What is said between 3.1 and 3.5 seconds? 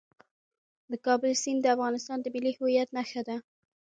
ده.